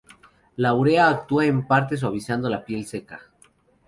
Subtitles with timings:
[0.55, 3.29] La urea actúa en parte suavizando la piel seca.